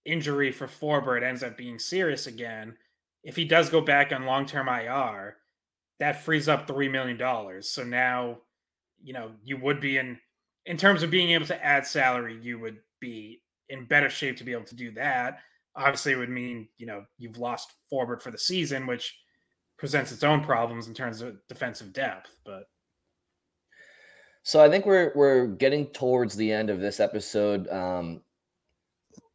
injury 0.06 0.52
for 0.52 0.68
Forbort 0.68 1.24
ends 1.24 1.44
up 1.44 1.58
being 1.58 1.80
serious 1.80 2.28
again, 2.28 2.76
if 3.24 3.36
he 3.36 3.46
does 3.46 3.70
go 3.70 3.82
back 3.82 4.12
on 4.12 4.26
long-term 4.26 4.68
IR, 4.70 5.38
that 6.00 6.24
frees 6.24 6.48
up 6.48 6.68
three 6.68 6.90
million 6.90 7.18
dollars. 7.18 7.70
So 7.70 7.84
now, 7.84 8.38
you 9.04 9.14
know, 9.14 9.32
you 9.44 9.58
would 9.58 9.80
be 9.82 9.98
in 9.98 10.18
in 10.66 10.78
terms 10.78 11.04
of 11.04 11.12
being 11.12 11.32
able 11.32 11.46
to 11.48 11.66
add 11.66 11.86
salary, 11.86 12.38
you 12.42 12.60
would 12.60 12.78
be 13.00 13.42
in 13.70 13.86
better 13.86 14.10
shape 14.10 14.38
to 14.38 14.44
be 14.44 14.52
able 14.52 14.66
to 14.66 14.76
do 14.76 14.92
that. 14.92 15.40
Obviously, 15.76 16.14
it 16.14 16.18
would 16.18 16.30
mean 16.30 16.68
you 16.78 16.86
know 16.86 17.06
you've 17.18 17.38
lost 17.38 17.74
Forbort 17.92 18.22
for 18.22 18.32
the 18.32 18.38
season, 18.38 18.88
which 18.88 19.16
presents 19.78 20.12
its 20.12 20.24
own 20.24 20.44
problems 20.44 20.88
in 20.88 20.94
terms 20.94 21.22
of 21.22 21.38
defensive 21.48 21.94
depth. 21.94 22.36
But 22.46 22.70
so 24.44 24.64
I 24.64 24.70
think 24.70 24.86
we're 24.86 25.12
we're 25.16 25.48
getting 25.48 25.88
towards 25.88 26.36
the 26.36 26.52
end 26.52 26.70
of 26.70 26.80
this 26.80 27.00
episode. 27.00 27.68
Um, 27.70 28.22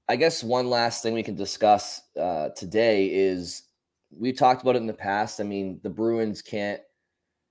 I 0.08 0.16
guess 0.16 0.42
one 0.42 0.68
last 0.68 1.02
thing 1.02 1.14
we 1.14 1.22
can 1.22 1.37
discuss 1.37 2.02
uh, 2.20 2.50
today 2.56 3.06
is 3.06 3.62
we've 4.11 4.37
talked 4.37 4.62
about 4.62 4.76
it 4.76 4.80
in 4.80 4.87
the 4.87 4.92
past. 4.92 5.40
I 5.40 5.44
mean, 5.44 5.80
the 5.82 5.90
Bruins 5.90 6.42
can't, 6.42 6.80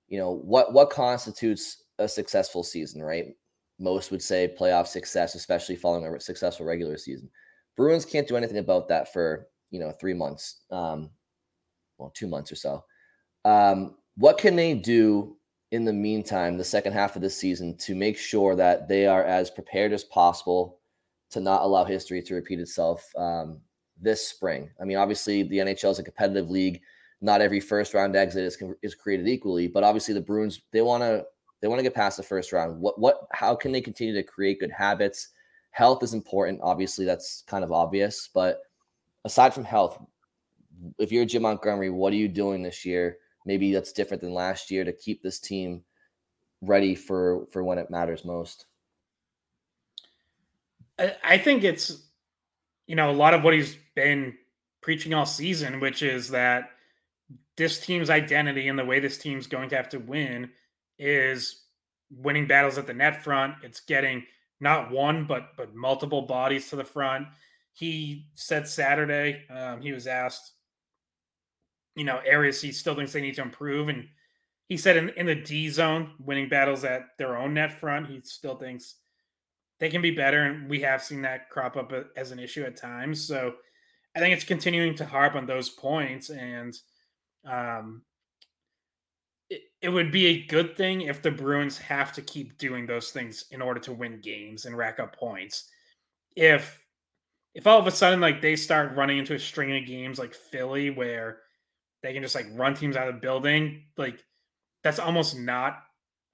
you 0.08 0.20
know, 0.20 0.32
what 0.32 0.74
what 0.74 0.90
constitutes 0.90 1.84
a 1.98 2.08
successful 2.08 2.64
season, 2.64 3.02
right? 3.02 3.36
Most 3.80 4.12
would 4.12 4.22
say 4.22 4.54
playoff 4.60 4.88
success, 4.88 5.36
especially 5.36 5.76
following 5.76 6.06
a 6.14 6.20
successful 6.20 6.66
regular 6.66 6.98
season. 6.98 7.30
Bruins 7.78 8.06
can't 8.06 8.28
do 8.28 8.38
anything 8.38 8.58
about 8.58 8.88
that 8.90 9.12
for 9.14 9.48
you 9.70 9.80
know 9.80 9.92
three 9.92 10.14
months. 10.14 10.62
Um, 10.72 11.10
well, 12.02 12.12
two 12.14 12.28
months 12.28 12.52
or 12.52 12.56
so. 12.56 12.84
Um, 13.46 13.96
what 14.18 14.38
can 14.38 14.56
they 14.56 14.74
do 14.74 15.38
in 15.72 15.86
the 15.86 15.94
meantime, 15.94 16.58
the 16.58 16.64
second 16.64 16.94
half 16.94 17.16
of 17.16 17.22
the 17.22 17.30
season, 17.30 17.78
to 17.78 17.96
make 17.96 18.18
sure 18.18 18.56
that 18.56 18.88
they 18.88 19.08
are 19.08 19.24
as 19.24 19.50
prepared 19.50 19.94
as 19.94 20.04
possible 20.04 20.80
to 21.30 21.40
not 21.40 21.62
allow 21.62 21.86
history 21.86 22.22
to 22.22 22.36
repeat 22.36 22.60
itself 22.60 23.10
um, 23.18 23.60
this 24.00 24.28
spring? 24.28 24.70
I 24.82 24.86
mean, 24.86 24.98
obviously, 24.98 25.44
the 25.44 25.60
NHL 25.60 25.92
is 25.92 26.00
a 26.00 26.04
competitive 26.04 26.50
league. 26.50 26.82
Not 27.22 27.42
every 27.42 27.60
first 27.60 27.94
round 27.94 28.16
exit 28.16 28.44
is, 28.44 28.58
is 28.82 28.96
created 28.96 29.28
equally, 29.28 29.68
but 29.68 29.84
obviously, 29.84 30.14
the 30.14 30.22
Bruins 30.22 30.62
they 30.72 30.82
want 30.82 31.04
to 31.04 31.26
they 31.62 31.68
want 31.68 31.80
to 31.80 31.84
get 31.84 31.94
past 31.94 32.18
the 32.18 32.24
first 32.24 32.52
round. 32.52 32.80
What 32.82 33.00
what 33.00 33.28
how 33.32 33.56
can 33.56 33.72
they 33.72 33.82
continue 33.82 34.14
to 34.16 34.24
create 34.24 34.60
good 34.60 34.72
habits? 34.72 35.30
Health 35.70 36.04
is 36.04 36.14
important. 36.14 36.60
Obviously, 36.62 37.06
that's 37.06 37.44
kind 37.48 37.64
of 37.64 37.72
obvious, 37.72 38.30
but 38.34 38.62
aside 39.24 39.54
from 39.54 39.64
health, 39.64 40.00
if 40.98 41.12
you're 41.12 41.26
Jim 41.26 41.44
Montgomery, 41.44 41.90
what 41.90 42.14
are 42.14 42.18
you 42.18 42.28
doing 42.28 42.62
this 42.62 42.86
year? 42.86 43.18
Maybe 43.46 43.74
that's 43.74 43.92
different 43.92 44.22
than 44.22 44.34
last 44.34 44.72
year 44.72 44.84
to 44.84 44.94
keep 44.94 45.22
this 45.22 45.40
team 45.40 45.84
ready 46.62 46.96
for 46.96 47.48
for 47.52 47.64
when 47.64 47.78
it 47.78 47.90
matters 47.90 48.26
most. 48.26 48.66
I, 51.24 51.40
think 51.40 51.64
it's 51.64 52.06
you 52.86 52.96
know 52.96 53.10
a 53.10 53.14
lot 53.14 53.34
of 53.34 53.44
what 53.44 53.56
he's 53.56 53.76
been 53.96 54.38
preaching 54.82 55.14
all 55.14 55.26
season, 55.26 55.80
which 55.80 56.04
is 56.04 56.30
that 56.30 56.70
this 57.58 57.80
team's 57.80 58.10
identity 58.10 58.68
and 58.68 58.78
the 58.78 58.86
way 58.86 59.00
this 59.00 59.18
team's 59.18 59.48
going 59.48 59.70
to 59.70 59.76
have 59.76 59.90
to 59.90 60.00
win 60.00 60.52
is 61.00 61.64
winning 62.12 62.48
battles 62.48 62.78
at 62.78 62.88
the 62.88 62.94
net 62.94 63.24
front. 63.24 63.56
It's 63.64 63.80
getting 63.80 64.24
not 64.60 64.92
one 64.92 65.26
but 65.26 65.58
but 65.58 65.74
multiple 65.74 66.24
bodies 66.24 66.70
to 66.70 66.76
the 66.76 66.84
front. 66.84 67.28
He 67.74 68.28
said 68.36 68.68
Saturday 68.68 69.44
um, 69.50 69.82
he 69.82 69.92
was 69.92 70.06
asked 70.06 70.54
you 71.96 72.04
know, 72.04 72.20
areas 72.26 72.62
he 72.62 72.72
still 72.72 72.96
thinks 72.96 73.14
they 73.14 73.22
need 73.22 73.36
to 73.36 73.42
improve. 73.42 73.90
And 73.90 74.08
he 74.68 74.78
said 74.78 74.98
in, 74.98 75.10
in 75.10 75.26
the 75.26 75.36
D 75.36 75.70
zone, 75.70 76.12
winning 76.20 76.50
battles 76.50 76.84
at 76.84 77.18
their 77.18 77.38
own 77.38 77.54
net 77.54 77.80
front, 77.80 78.08
he 78.08 78.22
still 78.24 78.56
thinks 78.56 78.96
they 79.80 79.90
can 79.90 80.02
be 80.02 80.12
better. 80.12 80.44
And 80.44 80.70
we 80.70 80.80
have 80.82 81.04
seen 81.04 81.22
that 81.24 81.50
crop 81.50 81.76
up 81.76 81.92
as 82.16 82.32
an 82.32 82.40
issue 82.40 82.64
at 82.64 82.78
times. 82.78 83.26
So 83.26 83.56
I 84.16 84.20
think 84.20 84.34
it's 84.34 84.46
continuing 84.46 84.96
to 84.96 85.06
harp 85.06 85.36
on 85.36 85.46
those 85.46 85.70
points. 85.70 86.30
And 86.30 86.78
um, 87.46 88.04
it, 89.50 89.64
it 89.82 89.90
would 89.90 90.12
be 90.12 90.28
a 90.28 90.46
good 90.46 90.78
thing 90.78 91.02
if 91.02 91.22
the 91.22 91.32
Bruins 91.32 91.78
have 91.78 92.14
to 92.14 92.22
keep 92.22 92.58
doing 92.58 92.86
those 92.86 93.12
things 93.12 93.46
in 93.52 93.62
order 93.62 93.80
to 93.82 93.94
win 93.94 94.22
games 94.22 94.66
and 94.66 94.78
rack 94.78 95.00
up 95.00 95.16
points. 95.16 95.70
If 96.36 96.80
if 97.54 97.68
all 97.68 97.78
of 97.78 97.88
a 97.88 97.92
sudden 97.92 98.22
like 98.22 98.42
they 98.42 98.56
start 98.56 98.96
running 98.96 99.18
into 99.18 99.36
a 99.36 99.40
string 99.40 99.76
of 99.76 99.86
games 99.86 100.18
like 100.18 100.34
Philly 100.34 100.90
where 100.90 101.40
they 102.04 102.14
can 102.14 102.24
just 102.24 102.36
like 102.36 102.48
run 102.54 102.74
teams 102.74 102.96
out 102.96 103.08
of 103.08 103.16
the 103.16 103.22
building, 103.22 103.84
like 103.98 104.24
that's 104.84 105.00
almost 105.00 105.38
not 105.38 105.80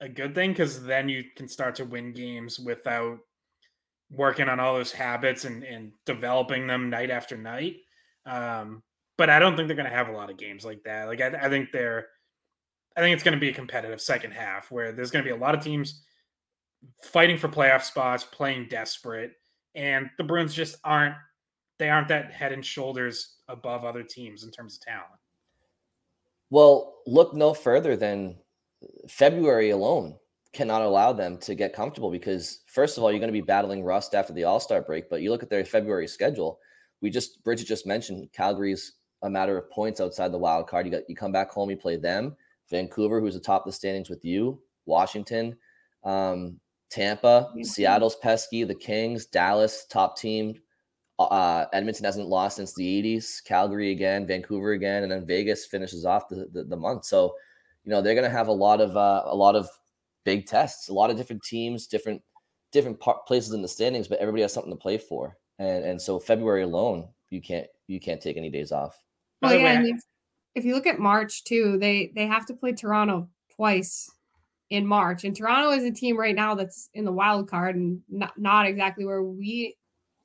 a 0.00 0.08
good 0.08 0.34
thing 0.34 0.50
because 0.50 0.82
then 0.84 1.08
you 1.08 1.24
can 1.36 1.48
start 1.48 1.74
to 1.76 1.84
win 1.84 2.12
games 2.12 2.58
without 2.58 3.18
working 4.10 4.48
on 4.48 4.60
all 4.60 4.74
those 4.74 4.92
habits 4.92 5.44
and, 5.44 5.64
and 5.64 5.92
developing 6.06 6.66
them 6.66 6.88
night 6.88 7.10
after 7.10 7.36
night. 7.36 7.76
Um, 8.24 8.82
but 9.16 9.28
I 9.28 9.38
don't 9.38 9.56
think 9.56 9.68
they're 9.68 9.76
going 9.76 9.90
to 9.90 9.94
have 9.94 10.08
a 10.08 10.12
lot 10.12 10.30
of 10.30 10.38
games 10.38 10.64
like 10.64 10.82
that. 10.84 11.08
Like 11.08 11.20
I, 11.20 11.28
I 11.28 11.48
think 11.48 11.72
they're, 11.72 12.06
I 12.96 13.00
think 13.00 13.14
it's 13.14 13.22
going 13.22 13.34
to 13.34 13.40
be 13.40 13.50
a 13.50 13.54
competitive 13.54 14.00
second 14.00 14.32
half 14.32 14.70
where 14.70 14.92
there's 14.92 15.10
going 15.10 15.24
to 15.24 15.30
be 15.30 15.36
a 15.36 15.40
lot 15.40 15.54
of 15.54 15.62
teams 15.62 16.02
fighting 17.02 17.36
for 17.36 17.48
playoff 17.48 17.82
spots, 17.82 18.24
playing 18.24 18.68
desperate, 18.68 19.32
and 19.74 20.08
the 20.18 20.24
Bruins 20.24 20.54
just 20.54 20.76
aren't. 20.84 21.14
They 21.78 21.90
aren't 21.90 22.08
that 22.08 22.32
head 22.32 22.50
and 22.50 22.64
shoulders 22.64 23.36
above 23.46 23.84
other 23.84 24.02
teams 24.02 24.42
in 24.42 24.50
terms 24.50 24.74
of 24.74 24.80
talent. 24.80 25.20
Well, 26.50 26.96
look 27.06 27.34
no 27.34 27.54
further 27.54 27.96
than 27.96 28.38
February 29.08 29.70
alone 29.70 30.16
cannot 30.52 30.82
allow 30.82 31.12
them 31.12 31.38
to 31.38 31.54
get 31.54 31.74
comfortable 31.74 32.10
because 32.10 32.60
first 32.66 32.96
of 32.96 33.04
all, 33.04 33.10
you're 33.10 33.20
going 33.20 33.28
to 33.28 33.32
be 33.32 33.40
battling 33.40 33.84
rust 33.84 34.14
after 34.14 34.32
the 34.32 34.44
All-Star 34.44 34.82
break, 34.82 35.10
but 35.10 35.20
you 35.20 35.30
look 35.30 35.42
at 35.42 35.50
their 35.50 35.64
February 35.64 36.08
schedule. 36.08 36.58
We 37.00 37.10
just 37.10 37.44
Bridget 37.44 37.66
just 37.66 37.86
mentioned 37.86 38.28
Calgary's 38.32 38.94
a 39.22 39.30
matter 39.30 39.56
of 39.56 39.70
points 39.70 40.00
outside 40.00 40.32
the 40.32 40.38
wild 40.38 40.66
card. 40.68 40.86
You 40.86 40.92
got 40.92 41.08
you 41.08 41.14
come 41.14 41.32
back 41.32 41.50
home, 41.50 41.70
you 41.70 41.76
play 41.76 41.96
them, 41.96 42.36
Vancouver, 42.70 43.20
who's 43.20 43.36
atop 43.36 43.64
the 43.64 43.72
standings 43.72 44.10
with 44.10 44.24
you, 44.24 44.60
Washington, 44.86 45.56
um, 46.04 46.58
Tampa, 46.90 47.50
mm-hmm. 47.50 47.62
Seattle's 47.62 48.16
pesky, 48.16 48.64
the 48.64 48.74
Kings, 48.74 49.26
Dallas, 49.26 49.86
top 49.86 50.16
team, 50.16 50.54
uh, 51.18 51.66
Edmonton 51.72 52.04
hasn't 52.04 52.28
lost 52.28 52.56
since 52.56 52.74
the 52.74 53.02
80s. 53.02 53.42
Calgary 53.44 53.90
again, 53.90 54.26
Vancouver 54.26 54.72
again, 54.72 55.02
and 55.02 55.10
then 55.10 55.26
Vegas 55.26 55.66
finishes 55.66 56.04
off 56.04 56.28
the, 56.28 56.48
the, 56.52 56.64
the 56.64 56.76
month. 56.76 57.04
So, 57.04 57.34
you 57.84 57.90
know, 57.90 58.00
they're 58.00 58.14
going 58.14 58.30
to 58.30 58.36
have 58.36 58.48
a 58.48 58.52
lot 58.52 58.80
of 58.80 58.96
uh, 58.96 59.22
a 59.26 59.34
lot 59.34 59.56
of 59.56 59.68
big 60.24 60.46
tests, 60.46 60.88
a 60.88 60.94
lot 60.94 61.10
of 61.10 61.16
different 61.16 61.42
teams, 61.42 61.86
different 61.86 62.22
different 62.70 63.00
par- 63.00 63.20
places 63.26 63.52
in 63.52 63.62
the 63.62 63.68
standings, 63.68 64.08
but 64.08 64.18
everybody 64.18 64.42
has 64.42 64.52
something 64.52 64.72
to 64.72 64.78
play 64.78 64.98
for. 64.98 65.36
And 65.58 65.84
and 65.84 66.00
so 66.00 66.18
February 66.18 66.62
alone, 66.62 67.08
you 67.30 67.40
can't 67.40 67.66
you 67.86 67.98
can't 67.98 68.20
take 68.20 68.36
any 68.36 68.50
days 68.50 68.70
off. 68.72 69.00
Well, 69.42 69.54
yeah, 69.54 69.82
if, 69.82 70.00
if 70.54 70.64
you 70.64 70.74
look 70.74 70.86
at 70.86 70.98
March 70.98 71.44
too, 71.44 71.78
they 71.78 72.12
they 72.14 72.26
have 72.26 72.46
to 72.46 72.54
play 72.54 72.72
Toronto 72.72 73.28
twice 73.56 74.10
in 74.70 74.86
March. 74.86 75.24
And 75.24 75.34
Toronto 75.34 75.70
is 75.70 75.84
a 75.84 75.90
team 75.90 76.16
right 76.16 76.34
now 76.34 76.54
that's 76.54 76.90
in 76.94 77.04
the 77.04 77.12
wild 77.12 77.48
card 77.48 77.76
and 77.76 78.02
not, 78.08 78.38
not 78.38 78.66
exactly 78.66 79.06
where 79.06 79.22
we 79.22 79.77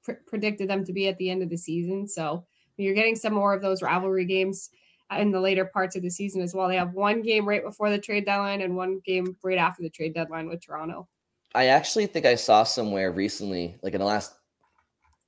pr- 0.04 0.14
predicted 0.28 0.70
them 0.70 0.86
to 0.86 0.94
be 0.94 1.08
at 1.08 1.18
the 1.18 1.30
end 1.30 1.44
of 1.44 1.50
the 1.50 1.58
season. 1.58 2.08
So 2.08 2.46
you're 2.78 2.96
getting 2.96 3.16
some 3.16 3.34
more 3.34 3.54
of 3.54 3.62
those 3.62 3.82
rivalry 3.82 4.26
games 4.26 4.70
in 5.18 5.32
the 5.32 5.40
later 5.40 5.66
parts 5.66 5.96
of 5.96 6.02
the 6.02 6.10
season 6.10 6.42
as 6.42 6.54
well. 6.54 6.68
They 6.68 6.78
have 6.78 6.94
one 6.94 7.22
game 7.22 7.48
right 7.48 7.64
before 7.64 7.90
the 7.90 8.00
trade 8.00 8.26
deadline 8.26 8.62
and 8.62 8.76
one 8.76 9.00
game 9.06 9.38
right 9.44 9.58
after 9.58 9.84
the 9.84 9.90
trade 9.90 10.14
deadline 10.14 10.48
with 10.48 10.66
Toronto. 10.66 11.08
I 11.56 11.68
actually 11.68 12.08
think 12.08 12.26
I 12.26 12.36
saw 12.36 12.64
somewhere 12.64 13.12
recently, 13.12 13.78
like 13.84 13.94
in 13.94 14.00
the 14.00 14.06
last 14.06 14.34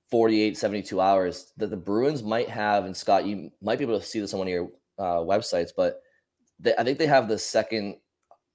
48, 0.10 0.58
72 0.58 1.00
hours, 1.00 1.54
that 1.58 1.70
the 1.70 1.78
Bruins 1.78 2.24
might 2.24 2.50
have, 2.50 2.86
and 2.86 2.98
Scott, 2.98 3.26
you 3.26 3.52
might 3.62 3.78
be 3.78 3.86
able 3.86 4.00
to 4.00 4.06
see 4.06 4.20
this 4.20 4.34
on 4.34 4.40
one 4.40 4.48
of 4.48 4.54
your 4.54 4.72
uh, 4.98 5.18
websites, 5.18 5.70
but 5.76 6.02
they, 6.60 6.74
I 6.78 6.84
think 6.84 6.98
they 6.98 7.06
have 7.06 7.28
the 7.28 7.38
second 7.38 7.98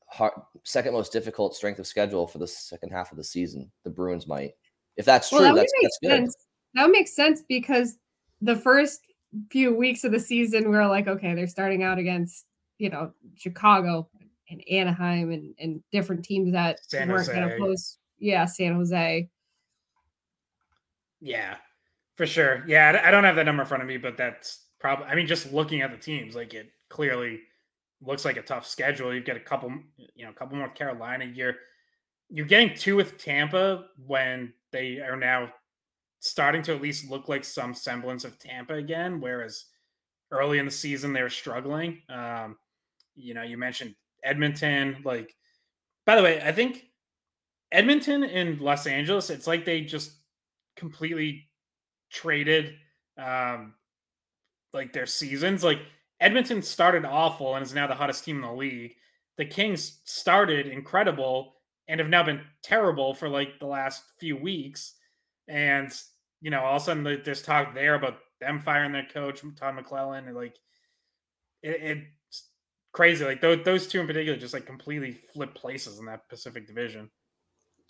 hard, 0.08 0.32
second 0.64 0.92
most 0.92 1.12
difficult 1.12 1.54
strength 1.54 1.78
of 1.78 1.86
schedule 1.86 2.26
for 2.26 2.38
the 2.38 2.46
second 2.46 2.90
half 2.90 3.12
of 3.12 3.18
the 3.18 3.24
season. 3.24 3.70
The 3.84 3.90
Bruins 3.90 4.26
might, 4.26 4.54
if 5.00 5.06
that's 5.06 5.32
well, 5.32 5.40
true, 5.40 5.48
that 5.48 5.56
that's, 5.56 5.72
that's 5.82 5.98
good. 6.02 6.08
Sense. 6.10 6.36
That 6.74 6.82
would 6.84 6.92
make 6.92 7.08
sense 7.08 7.42
because 7.48 7.96
the 8.40 8.54
first 8.54 9.00
few 9.50 9.74
weeks 9.74 10.04
of 10.04 10.12
the 10.12 10.20
season, 10.20 10.70
we 10.70 10.76
are 10.76 10.88
like, 10.88 11.08
okay, 11.08 11.34
they're 11.34 11.48
starting 11.48 11.82
out 11.82 11.98
against 11.98 12.44
you 12.78 12.90
know 12.90 13.12
Chicago 13.34 14.08
and 14.50 14.62
Anaheim 14.70 15.30
and 15.30 15.54
and 15.58 15.82
different 15.90 16.24
teams 16.24 16.52
that 16.52 16.78
San 16.86 17.08
weren't 17.08 17.26
going 17.26 17.48
to 17.48 17.56
post. 17.58 17.98
Yeah, 18.18 18.44
San 18.44 18.74
Jose. 18.74 19.28
Yeah, 21.20 21.56
for 22.16 22.26
sure. 22.26 22.62
Yeah, 22.66 23.02
I 23.04 23.10
don't 23.10 23.24
have 23.24 23.36
that 23.36 23.44
number 23.44 23.62
in 23.62 23.68
front 23.68 23.82
of 23.82 23.88
me, 23.88 23.96
but 23.96 24.16
that's 24.16 24.66
probably. 24.78 25.06
I 25.06 25.14
mean, 25.14 25.26
just 25.26 25.52
looking 25.52 25.80
at 25.80 25.90
the 25.90 25.96
teams, 25.96 26.34
like 26.34 26.52
it 26.52 26.70
clearly 26.90 27.40
looks 28.02 28.26
like 28.26 28.36
a 28.36 28.42
tough 28.42 28.66
schedule. 28.66 29.14
You've 29.14 29.24
got 29.24 29.36
a 29.36 29.40
couple, 29.40 29.72
you 30.14 30.24
know, 30.24 30.30
a 30.30 30.34
couple 30.34 30.58
North 30.58 30.74
Carolina. 30.74 31.24
You're 31.24 31.56
you're 32.30 32.46
getting 32.46 32.74
two 32.76 32.96
with 32.96 33.18
Tampa 33.18 33.86
when 34.06 34.52
they 34.72 34.98
are 35.00 35.16
now 35.16 35.52
starting 36.20 36.62
to 36.62 36.74
at 36.74 36.82
least 36.82 37.10
look 37.10 37.28
like 37.28 37.44
some 37.44 37.74
semblance 37.74 38.24
of 38.24 38.38
Tampa 38.38 38.74
again. 38.74 39.20
Whereas 39.20 39.64
early 40.30 40.58
in 40.58 40.64
the 40.64 40.70
season 40.70 41.12
they 41.12 41.22
were 41.22 41.30
struggling. 41.30 42.02
Um, 42.08 42.56
you 43.16 43.34
know, 43.34 43.42
you 43.42 43.58
mentioned 43.58 43.94
Edmonton. 44.22 45.02
Like, 45.04 45.34
by 46.06 46.16
the 46.16 46.22
way, 46.22 46.40
I 46.40 46.52
think 46.52 46.84
Edmonton 47.72 48.22
and 48.22 48.60
Los 48.60 48.86
Angeles. 48.86 49.30
It's 49.30 49.46
like 49.46 49.64
they 49.64 49.82
just 49.82 50.12
completely 50.76 51.48
traded 52.10 52.74
um 53.18 53.74
like 54.72 54.92
their 54.92 55.06
seasons. 55.06 55.64
Like 55.64 55.80
Edmonton 56.20 56.62
started 56.62 57.04
awful 57.04 57.56
and 57.56 57.64
is 57.64 57.74
now 57.74 57.86
the 57.86 57.94
hottest 57.94 58.24
team 58.24 58.36
in 58.36 58.42
the 58.42 58.52
league. 58.52 58.94
The 59.36 59.44
Kings 59.44 60.00
started 60.04 60.66
incredible 60.66 61.56
and 61.90 61.98
have 61.98 62.08
now 62.08 62.22
been 62.22 62.40
terrible 62.62 63.12
for 63.12 63.28
like 63.28 63.58
the 63.58 63.66
last 63.66 64.04
few 64.20 64.36
weeks. 64.36 64.94
And 65.48 65.92
you 66.40 66.50
know, 66.50 66.60
all 66.60 66.76
of 66.76 66.82
a 66.82 66.84
sudden 66.84 67.02
there's 67.24 67.42
talk 67.42 67.74
there 67.74 67.96
about 67.96 68.18
them 68.40 68.60
firing 68.60 68.92
their 68.92 69.06
coach, 69.12 69.42
Todd 69.58 69.76
McLellan, 69.76 70.26
and 70.26 70.36
like 70.36 70.54
it, 71.62 72.06
it's 72.30 72.48
crazy. 72.92 73.24
Like 73.24 73.40
those 73.40 73.64
those 73.64 73.88
two 73.88 74.00
in 74.00 74.06
particular 74.06 74.38
just 74.38 74.54
like 74.54 74.66
completely 74.66 75.18
flip 75.34 75.54
places 75.54 75.98
in 75.98 76.06
that 76.06 76.28
Pacific 76.28 76.66
Division. 76.66 77.10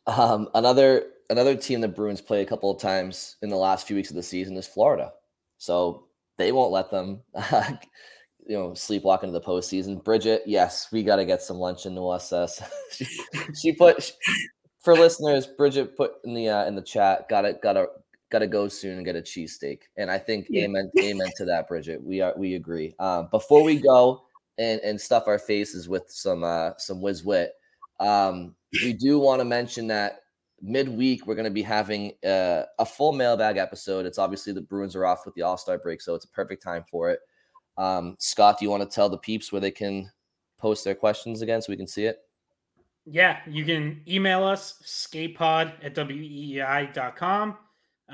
Um, 0.06 0.48
another 0.54 1.04
another 1.28 1.54
team 1.54 1.82
that 1.82 1.94
Bruins 1.94 2.22
play 2.22 2.40
a 2.40 2.46
couple 2.46 2.70
of 2.70 2.80
times 2.80 3.36
in 3.42 3.50
the 3.50 3.56
last 3.56 3.86
few 3.86 3.96
weeks 3.96 4.10
of 4.10 4.16
the 4.16 4.22
season 4.22 4.56
is 4.56 4.66
Florida. 4.66 5.12
So 5.58 6.06
they 6.38 6.52
won't 6.52 6.72
let 6.72 6.90
them 6.90 7.20
you 8.46 8.56
know, 8.56 8.70
sleepwalk 8.70 9.22
into 9.22 9.32
the 9.32 9.40
postseason. 9.40 10.02
Bridget, 10.02 10.42
yes, 10.46 10.88
we 10.92 11.02
got 11.02 11.16
to 11.16 11.24
get 11.24 11.42
some 11.42 11.56
lunch 11.56 11.86
into 11.86 12.08
us. 12.08 12.32
she, 12.92 13.06
she 13.60 13.72
put 13.72 14.02
she, 14.02 14.12
for 14.80 14.94
listeners. 14.94 15.46
Bridget 15.46 15.96
put 15.96 16.12
in 16.24 16.34
the 16.34 16.48
uh, 16.48 16.66
in 16.66 16.74
the 16.74 16.82
chat. 16.82 17.28
Got 17.28 17.44
it. 17.44 17.62
Got 17.62 17.74
to 17.74 17.86
got 18.30 18.40
to 18.40 18.46
go 18.46 18.68
soon 18.68 18.96
and 18.96 19.04
get 19.04 19.16
a 19.16 19.20
cheesesteak. 19.20 19.80
And 19.96 20.10
I 20.10 20.18
think 20.18 20.46
yeah. 20.48 20.64
amen 20.64 20.90
amen 20.98 21.28
to 21.36 21.44
that, 21.46 21.68
Bridget. 21.68 22.02
We 22.02 22.20
are 22.20 22.34
we 22.36 22.54
agree. 22.54 22.94
Um, 22.98 23.28
before 23.30 23.62
we 23.62 23.80
go 23.80 24.22
and 24.58 24.80
and 24.80 25.00
stuff 25.00 25.24
our 25.26 25.38
faces 25.38 25.88
with 25.88 26.04
some 26.08 26.44
uh, 26.44 26.72
some 26.78 27.00
whiz 27.00 27.24
wit, 27.24 27.52
um, 27.98 28.54
we 28.84 28.92
do 28.92 29.18
want 29.18 29.40
to 29.40 29.44
mention 29.44 29.86
that 29.88 30.20
midweek 30.62 31.26
we're 31.26 31.34
going 31.34 31.44
to 31.44 31.50
be 31.50 31.62
having 31.62 32.12
uh, 32.24 32.62
a 32.78 32.86
full 32.86 33.12
mailbag 33.12 33.56
episode. 33.56 34.06
It's 34.06 34.18
obviously 34.18 34.52
the 34.52 34.60
Bruins 34.60 34.94
are 34.94 35.06
off 35.06 35.24
with 35.24 35.34
the 35.34 35.42
All 35.42 35.56
Star 35.56 35.78
break, 35.78 36.00
so 36.00 36.14
it's 36.14 36.24
a 36.24 36.30
perfect 36.30 36.62
time 36.62 36.84
for 36.90 37.10
it. 37.10 37.20
Um, 37.80 38.14
Scott, 38.18 38.58
do 38.58 38.66
you 38.66 38.70
want 38.70 38.82
to 38.82 38.94
tell 38.94 39.08
the 39.08 39.16
peeps 39.16 39.50
where 39.50 39.60
they 39.60 39.70
can 39.70 40.12
post 40.58 40.84
their 40.84 40.94
questions 40.94 41.40
again 41.40 41.62
so 41.62 41.72
we 41.72 41.78
can 41.78 41.86
see 41.86 42.04
it? 42.04 42.18
Yeah, 43.06 43.38
you 43.48 43.64
can 43.64 44.02
email 44.06 44.44
us, 44.44 44.74
skatepod 44.84 45.72
at 45.82 45.94
weei.com. 45.94 47.56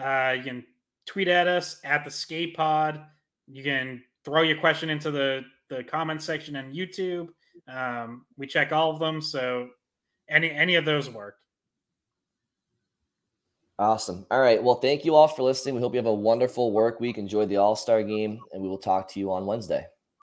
Uh, 0.00 0.35
you 0.37 0.42
can 0.44 0.64
tweet 1.05 1.26
at 1.26 1.48
us 1.48 1.81
at 1.83 2.05
the 2.05 2.11
skatepod. 2.11 3.05
You 3.48 3.64
can 3.64 4.05
throw 4.24 4.42
your 4.42 4.59
question 4.59 4.88
into 4.88 5.11
the, 5.11 5.42
the 5.68 5.83
comment 5.83 6.22
section 6.22 6.55
on 6.55 6.72
YouTube. 6.72 7.29
Um, 7.66 8.24
we 8.37 8.46
check 8.46 8.70
all 8.70 8.92
of 8.92 9.00
them. 9.00 9.20
So 9.20 9.68
any 10.29 10.50
any 10.50 10.76
of 10.76 10.85
those 10.85 11.11
work. 11.11 11.37
Awesome. 13.78 14.26
All 14.30 14.40
right. 14.40 14.62
Well, 14.62 14.76
thank 14.76 15.04
you 15.04 15.14
all 15.14 15.28
for 15.28 15.42
listening. 15.42 15.74
We 15.74 15.80
hope 15.82 15.92
you 15.92 15.98
have 15.98 16.06
a 16.06 16.14
wonderful 16.14 16.72
work 16.72 16.98
week. 16.98 17.18
Enjoy 17.18 17.44
the 17.44 17.58
All 17.58 17.76
Star 17.76 18.02
game, 18.02 18.40
and 18.52 18.62
we 18.62 18.68
will 18.68 18.78
talk 18.78 19.08
to 19.12 19.20
you 19.20 19.30
on 19.32 19.44
Wednesday. 19.44 19.86